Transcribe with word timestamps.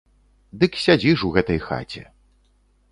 Дык 0.63 0.79
сядзі 0.85 1.11
ж 1.21 1.29
у 1.29 1.31
гэтай 1.37 1.59
хаце. 1.67 2.03